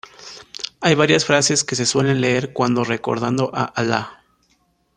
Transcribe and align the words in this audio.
Hay 0.79 0.95
varias 0.95 1.25
frases 1.25 1.63
que 1.63 1.75
se 1.75 1.85
suelen 1.85 2.21
leer 2.21 2.53
cuando 2.53 2.83
recordando 2.83 3.51
a 3.53 3.65
Allah. 3.65 4.23